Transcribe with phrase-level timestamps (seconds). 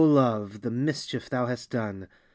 [0.03, 0.61] LOVE!
[0.61, 2.07] the mischief thou hast done!